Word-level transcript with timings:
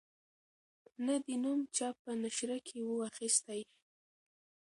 نه 1.05 1.15
دي 1.25 1.35
نوم 1.43 1.59
چا 1.75 1.87
په 2.01 2.11
نشره 2.21 2.57
کی 2.67 2.77
وو 2.81 2.97
اخیستی 3.09 3.61